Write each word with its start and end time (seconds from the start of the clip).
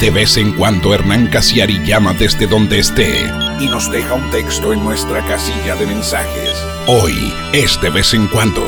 De 0.00 0.10
vez 0.10 0.36
en 0.36 0.52
cuando 0.52 0.92
Hernán 0.92 1.28
Casiari 1.28 1.82
llama 1.82 2.12
desde 2.12 2.46
donde 2.46 2.80
esté 2.80 3.32
y 3.58 3.66
nos 3.66 3.90
deja 3.90 4.12
un 4.12 4.30
texto 4.30 4.74
en 4.74 4.84
nuestra 4.84 5.24
casilla 5.24 5.74
de 5.74 5.86
mensajes. 5.86 6.52
Hoy 6.86 7.32
es 7.54 7.80
de 7.80 7.88
vez 7.88 8.12
en 8.12 8.26
cuando. 8.26 8.60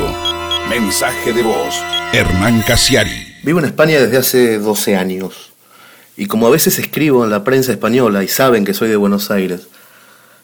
Mensaje 0.67 1.31
de 1.31 1.43
voz. 1.43 1.75
Hernán 2.13 2.63
Casiari. 2.63 3.35
Vivo 3.43 3.59
en 3.59 3.65
España 3.65 3.99
desde 3.99 4.17
hace 4.17 4.57
12 4.57 4.95
años. 4.95 5.51
Y 6.17 6.25
como 6.25 6.47
a 6.47 6.49
veces 6.49 6.79
escribo 6.79 7.23
en 7.23 7.29
la 7.29 7.43
prensa 7.43 7.73
española 7.73 8.23
y 8.23 8.27
saben 8.27 8.65
que 8.65 8.73
soy 8.73 8.89
de 8.89 8.95
Buenos 8.95 9.29
Aires, 9.29 9.67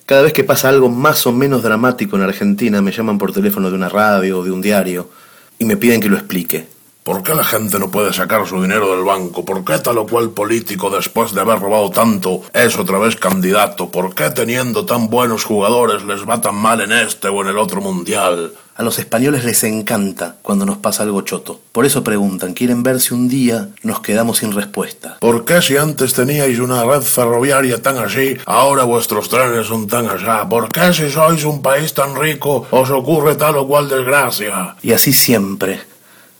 cada 0.06 0.22
vez 0.22 0.34
que 0.34 0.44
pasa 0.44 0.70
algo 0.70 0.90
más 0.90 1.26
o 1.26 1.32
menos 1.32 1.64
dramático 1.64 2.16
en 2.16 2.22
Argentina 2.22 2.80
me 2.84 2.92
llaman 2.92 3.18
por 3.18 3.34
teléfono 3.34 3.72
de 3.72 3.76
una 3.76 3.90
radio 3.90 4.38
o 4.38 4.44
de 4.44 4.52
un 4.52 4.62
diario 4.62 5.10
y 5.58 5.66
me 5.66 5.78
piden 5.78 6.00
que 6.00 6.10
lo 6.10 6.16
explique. 6.16 6.75
¿Por 7.06 7.22
qué 7.22 7.36
la 7.36 7.44
gente 7.44 7.78
no 7.78 7.92
puede 7.92 8.12
sacar 8.14 8.48
su 8.48 8.60
dinero 8.60 8.96
del 8.96 9.06
banco? 9.06 9.46
¿Por 9.46 9.64
qué 9.64 9.78
tal 9.78 10.00
o 10.00 10.08
cual 10.08 10.32
político, 10.32 10.90
después 10.90 11.36
de 11.36 11.42
haber 11.42 11.60
robado 11.60 11.92
tanto, 11.92 12.42
es 12.52 12.80
otra 12.80 12.98
vez 12.98 13.16
candidato? 13.16 13.92
¿Por 13.92 14.16
qué 14.16 14.32
teniendo 14.32 14.88
tan 14.88 15.08
buenos 15.08 15.44
jugadores 15.44 16.04
les 16.04 16.28
va 16.28 16.42
tan 16.42 16.56
mal 16.56 16.82
en 16.82 16.92
este 16.92 17.28
o 17.28 17.44
en 17.44 17.50
el 17.50 17.60
otro 17.60 17.80
mundial? 17.80 18.54
A 18.76 18.82
los 18.82 18.98
españoles 18.98 19.46
les 19.46 19.64
encanta 19.66 20.38
cuando 20.42 20.66
nos 20.66 20.78
pasa 20.78 21.04
algo 21.04 21.22
choto. 21.22 21.60
Por 21.72 21.86
eso 21.86 22.04
preguntan, 22.04 22.56
quieren 22.56 22.82
ver 22.82 23.00
si 23.00 23.14
un 23.14 23.30
día 23.30 23.70
nos 23.84 24.00
quedamos 24.00 24.40
sin 24.40 24.52
respuesta. 24.52 25.18
¿Por 25.20 25.46
qué 25.46 25.62
si 25.62 25.78
antes 25.78 26.16
teníais 26.16 26.58
una 26.58 26.84
red 26.86 27.04
ferroviaria 27.04 27.84
tan 27.84 28.00
así, 28.00 28.36
ahora 28.48 28.84
vuestros 28.84 29.30
trenes 29.30 29.68
son 29.68 29.86
tan 29.86 30.10
allá? 30.10 30.50
¿Por 30.50 30.70
qué 30.70 30.92
si 30.92 31.12
sois 31.12 31.44
un 31.44 31.62
país 31.62 31.94
tan 31.94 32.16
rico 32.16 32.66
os 32.72 32.90
ocurre 32.90 33.36
tal 33.36 33.58
o 33.58 33.68
cual 33.68 33.88
desgracia? 33.88 34.76
Y 34.82 34.92
así 34.92 35.14
siempre. 35.14 35.94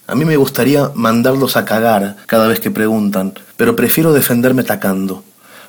A 0.08 0.14
mí 0.14 0.24
me 0.24 0.38
gustaría 0.38 0.92
mandarlos 0.94 1.58
a 1.58 1.66
cagar 1.66 2.18
cada 2.28 2.48
vez 2.48 2.60
que 2.60 2.70
preguntan, 2.70 3.34
pero 3.58 3.76
prefiero 3.76 4.14
defenderme 4.14 4.62
atacando. 4.62 5.24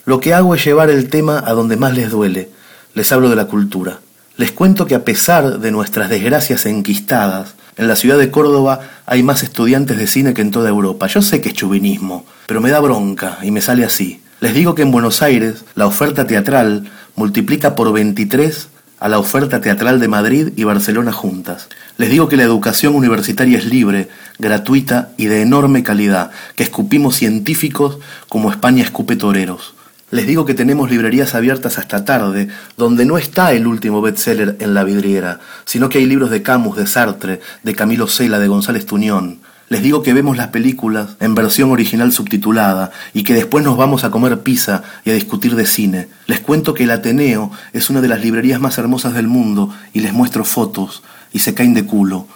Lo 0.05 0.21
que 0.21 0.35
hago 0.35 0.55
es 0.55 0.63
llevar 0.63 0.91
el 0.91 1.09
tema 1.09 1.43
a 1.47 1.53
donde 1.53 1.77
más 1.77 1.95
les 1.95 2.11
duele. 2.11 2.51
Les 2.93 3.11
hablo 3.13 3.31
de 3.31 3.37
la 3.37 3.47
cultura. 3.47 4.01
Les 4.37 4.53
cuento 4.53 4.87
que 4.87 4.95
a 4.95 5.05
pesar 5.05 5.59
de 5.61 5.71
nuestras 5.71 6.11
desgracias 6.11 6.67
enquistadas, 6.67 7.55
en 7.79 7.89
la 7.89 7.97
ciudad 7.97 8.19
de 8.19 8.31
Córdoba 8.31 8.81
hay 9.07 9.23
más 9.23 9.43
estudiantes 9.43 9.97
de 9.97 10.07
cine 10.07 10.35
que 10.35 10.43
en 10.43 10.51
toda 10.51 10.69
Europa. 10.69 11.07
Yo 11.07 11.23
sé 11.23 11.41
que 11.41 11.49
es 11.49 11.55
chuvinismo, 11.55 12.27
pero 12.47 12.61
me 12.61 12.71
da 12.71 12.81
bronca 12.81 13.39
y 13.43 13.51
me 13.51 13.63
sale 13.63 13.87
así. 13.87 14.23
Les 14.41 14.53
digo 14.53 14.75
que 14.75 14.83
en 14.83 14.91
Buenos 14.91 15.23
Aires 15.23 15.65
la 15.75 15.87
oferta 15.87 16.27
teatral 16.27 16.91
multiplica 17.15 17.75
por 17.75 17.91
23 17.91 18.69
a 18.99 19.09
la 19.09 19.19
oferta 19.19 19.61
teatral 19.61 20.01
de 20.01 20.09
Madrid 20.09 20.53
y 20.57 20.65
Barcelona 20.65 21.13
juntas. 21.13 21.69
Les 21.99 22.11
digo 22.11 22.29
que 22.29 22.37
la 22.37 22.45
educación 22.45 22.95
universitaria 22.95 23.59
es 23.59 23.67
libre, 23.67 24.09
gratuita 24.39 25.11
y 25.17 25.27
de 25.27 25.43
enorme 25.43 25.83
calidad, 25.83 26.31
que 26.55 26.63
escupimos 26.63 27.17
científicos 27.17 27.99
como 28.29 28.51
España 28.51 28.83
escupe 28.83 29.17
toreros. 29.17 29.75
Les 30.11 30.27
digo 30.27 30.47
que 30.47 30.55
tenemos 30.55 30.89
librerías 30.89 31.35
abiertas 31.35 31.79
hasta 31.79 32.05
tarde, 32.05 32.49
donde 32.77 33.05
no 33.05 33.19
está 33.19 33.53
el 33.53 33.67
último 33.67 34.01
bestseller 34.01 34.57
en 34.61 34.73
la 34.73 34.85
vidriera, 34.85 35.41
sino 35.65 35.89
que 35.89 35.99
hay 35.99 36.07
libros 36.07 36.31
de 36.31 36.43
Camus, 36.43 36.77
de 36.77 36.87
Sartre, 36.87 37.41
de 37.65 37.75
Camilo 37.75 38.07
Cela, 38.07 38.39
de 38.39 38.47
González 38.47 38.87
Tuñón, 38.87 39.41
les 39.69 39.83
digo 39.83 40.03
que 40.03 40.13
vemos 40.13 40.37
las 40.37 40.49
películas 40.49 41.17
en 41.19 41.35
versión 41.35 41.73
original 41.73 42.13
subtitulada 42.13 42.93
y 43.13 43.25
que 43.25 43.35
después 43.35 43.65
nos 43.65 43.77
vamos 43.77 44.05
a 44.05 44.11
comer 44.11 44.43
pizza 44.43 44.83
y 45.05 45.11
a 45.11 45.15
discutir 45.15 45.57
de 45.57 45.67
cine. 45.67 46.09
Les 46.27 46.41
cuento 46.41 46.73
que 46.73 46.85
el 46.85 46.91
Ateneo 46.93 47.51
es 47.73 47.91
una 47.91 48.01
de 48.01 48.09
las 48.09 48.21
librerías 48.21 48.61
más 48.61 48.79
hermosas 48.79 49.15
del 49.15 49.27
mundo 49.27 49.75
y 49.93 50.01
les 50.01 50.13
muestro 50.13 50.45
fotos 50.45 51.03
y 51.33 51.41
se 51.41 51.55
caen 51.55 51.75
de 51.75 51.85
culo. 51.85 52.27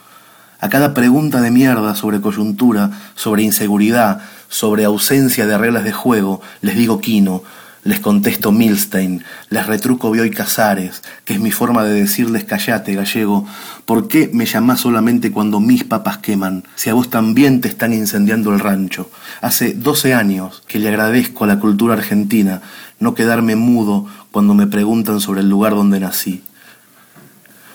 A 0.59 0.69
cada 0.69 0.93
pregunta 0.93 1.41
de 1.41 1.51
mierda 1.51 1.95
sobre 1.95 2.21
coyuntura, 2.21 2.91
sobre 3.15 3.43
inseguridad, 3.45 4.21
sobre 4.49 4.85
ausencia 4.85 5.47
de 5.47 5.57
reglas 5.57 5.85
de 5.85 5.93
juego, 5.93 6.43
les 6.61 6.77
digo 6.77 7.01
Quino, 7.01 7.43
les 7.83 8.01
contesto 8.01 8.53
Milstein, 8.53 9.25
les 9.49 9.67
retruco 9.67 10.11
Bioy 10.11 10.31
Casares, 10.31 11.03
que 11.25 11.35
es 11.35 11.41
mi 11.41 11.51
forma 11.51 11.83
de 11.85 11.95
decirles 11.95 12.45
callate, 12.45 12.95
gallego. 12.95 13.47
¿Por 13.87 14.07
qué 14.07 14.31
me 14.33 14.45
llamás 14.45 14.81
solamente 14.81 15.33
cuando 15.33 15.61
mis 15.61 15.85
papas 15.85 16.19
queman, 16.19 16.65
si 16.75 16.91
a 16.91 16.95
vos 16.95 17.09
también 17.09 17.61
te 17.61 17.69
están 17.69 17.93
incendiando 17.93 18.53
el 18.53 18.61
rancho? 18.61 19.11
Hace 19.41 19.73
12 19.73 20.15
años 20.15 20.63
que 20.67 20.79
le 20.79 20.89
agradezco 20.89 21.45
a 21.45 21.47
la 21.47 21.59
cultura 21.59 21.95
argentina 21.95 22.61
no 22.99 23.15
quedarme 23.15 23.57
mudo 23.57 24.07
cuando 24.31 24.55
me 24.55 24.67
preguntan 24.67 25.21
sobre 25.21 25.41
el 25.41 25.49
lugar 25.49 25.75
donde 25.75 26.01
nací. 26.01 26.43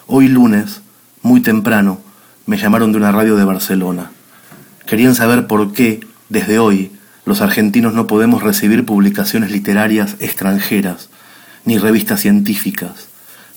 Hoy 0.05 0.27
lunes, 0.27 0.81
muy 1.23 1.41
temprano, 1.41 1.99
me 2.45 2.57
llamaron 2.57 2.91
de 2.91 2.99
una 2.99 3.11
radio 3.11 3.35
de 3.35 3.43
Barcelona. 3.43 4.11
Querían 4.85 5.15
saber 5.15 5.47
por 5.47 5.73
qué, 5.73 6.01
desde 6.29 6.59
hoy, 6.59 6.91
los 7.25 7.41
argentinos 7.41 7.93
no 7.93 8.07
podemos 8.07 8.43
recibir 8.43 8.85
publicaciones 8.85 9.51
literarias 9.51 10.15
extranjeras, 10.19 11.09
ni 11.65 11.79
revistas 11.79 12.21
científicas, 12.21 13.07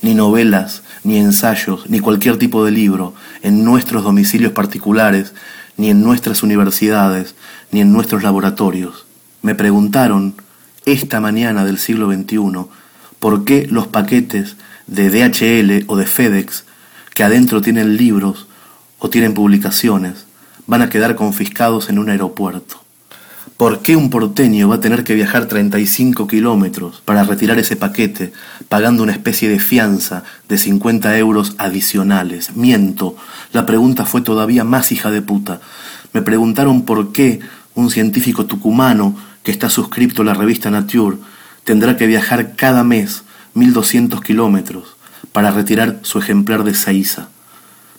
ni 0.01 0.15
novelas, 0.15 0.81
ni 1.03 1.17
ensayos, 1.17 1.89
ni 1.89 1.99
cualquier 1.99 2.37
tipo 2.37 2.65
de 2.65 2.71
libro 2.71 3.13
en 3.43 3.63
nuestros 3.63 4.03
domicilios 4.03 4.53
particulares, 4.53 5.33
ni 5.77 5.91
en 5.91 6.03
nuestras 6.03 6.41
universidades, 6.41 7.35
ni 7.71 7.81
en 7.81 7.93
nuestros 7.93 8.23
laboratorios. 8.23 9.05
Me 9.41 9.55
preguntaron 9.55 10.33
esta 10.85 11.19
mañana 11.19 11.63
del 11.63 11.77
siglo 11.77 12.11
XXI 12.11 12.39
por 13.19 13.45
qué 13.45 13.67
los 13.69 13.87
paquetes 13.87 14.55
de 14.87 15.09
DHL 15.09 15.85
o 15.87 15.95
de 15.95 16.07
FedEx 16.07 16.65
que 17.13 17.23
adentro 17.23 17.61
tienen 17.61 17.97
libros 17.97 18.47
o 18.97 19.09
tienen 19.09 19.33
publicaciones 19.33 20.25
van 20.65 20.81
a 20.81 20.89
quedar 20.89 21.15
confiscados 21.15 21.89
en 21.89 21.99
un 21.99 22.09
aeropuerto. 22.09 22.88
¿Por 23.59 23.79
qué 23.79 23.97
un 23.97 24.09
porteño 24.09 24.69
va 24.69 24.75
a 24.75 24.79
tener 24.79 25.03
que 25.03 25.15
viajar 25.15 25.47
35 25.47 26.27
kilómetros 26.27 27.01
para 27.03 27.25
retirar 27.25 27.59
ese 27.59 27.75
paquete, 27.75 28.31
pagando 28.69 29.03
una 29.03 29.11
especie 29.11 29.49
de 29.49 29.59
fianza 29.59 30.23
de 30.47 30.57
50 30.57 31.17
euros 31.17 31.55
adicionales? 31.57 32.55
Miento, 32.55 33.17
la 33.51 33.65
pregunta 33.65 34.05
fue 34.05 34.21
todavía 34.21 34.63
más 34.63 34.93
hija 34.93 35.11
de 35.11 35.21
puta. 35.21 35.59
Me 36.13 36.21
preguntaron 36.21 36.83
por 36.83 37.11
qué 37.11 37.41
un 37.75 37.91
científico 37.91 38.45
tucumano 38.45 39.17
que 39.43 39.51
está 39.51 39.69
suscripto 39.69 40.21
a 40.21 40.25
la 40.25 40.33
revista 40.35 40.71
Nature 40.71 41.17
tendrá 41.65 41.97
que 41.97 42.07
viajar 42.07 42.55
cada 42.55 42.85
mes 42.85 43.23
1200 43.55 44.21
kilómetros 44.21 44.95
para 45.33 45.51
retirar 45.51 45.99
su 46.03 46.19
ejemplar 46.19 46.63
de 46.63 46.75
Seiza. 46.75 47.27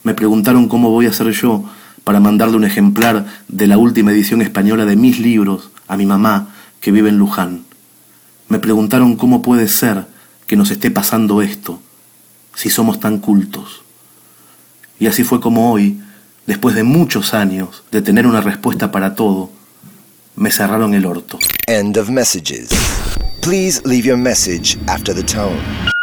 Me 0.05 0.15
preguntaron 0.15 0.69
cómo 0.69 0.89
voy 0.89 1.05
a 1.05 1.11
hacer 1.11 1.31
yo 1.33 1.67
para 2.05 2.21
mandarle 2.21 2.57
un 2.57 2.65
ejemplar 2.65 3.27
de 3.49 3.67
la 3.67 3.79
última 3.79 4.13
edición 4.13 4.43
española 4.43 4.85
de 4.85 4.97
mis 4.97 5.19
libros 5.19 5.71
a 5.89 5.97
mi 5.97 6.07
mamá, 6.07 6.55
que 6.81 6.93
vive 6.93 7.09
en 7.09 7.19
Luján. 7.19 7.65
Me 8.49 8.59
preguntaron 8.59 9.17
cómo 9.17 9.43
puede 9.43 9.69
ser 9.69 10.07
que 10.47 10.57
nos 10.57 10.71
esté 10.71 10.91
pasando 10.91 11.43
esto, 11.43 11.81
si 12.55 12.71
somos 12.71 12.99
tan 13.01 13.19
cultos. 13.19 13.83
Y 14.99 15.07
así 15.07 15.25
fue 15.25 15.41
como 15.41 15.73
hoy, 15.73 16.01
después 16.47 16.75
de 16.75 16.83
muchos 16.83 17.35
años 17.35 17.85
de 17.91 18.03
tener 18.03 18.27
una 18.27 18.41
respuesta 18.41 18.91
para 18.91 19.15
todo, 19.15 19.51
me 20.37 20.51
cerraron 20.51 20.95
el 20.95 21.07
orto. 21.07 21.39
End 21.67 21.97
of 21.97 22.09
messages. 22.09 22.71
Please 23.41 23.81
leave 23.85 24.07
your 24.07 24.19
message 24.19 24.79
after 24.87 25.15
the 25.15 25.23
tone. 25.23 26.00